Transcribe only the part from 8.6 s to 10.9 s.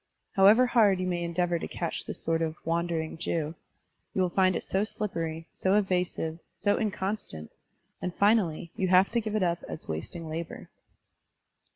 you have to give it up as wasting labor.